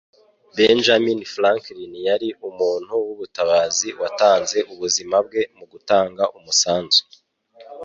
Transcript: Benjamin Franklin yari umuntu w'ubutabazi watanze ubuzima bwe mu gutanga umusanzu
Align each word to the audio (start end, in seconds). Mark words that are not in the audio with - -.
Benjamin 0.57 1.19
Franklin 1.33 1.93
yari 2.07 2.29
umuntu 2.49 2.91
w'ubutabazi 3.05 3.87
watanze 4.01 4.57
ubuzima 4.73 5.15
bwe 5.25 5.41
mu 5.57 5.65
gutanga 5.71 6.23
umusanzu 6.37 7.01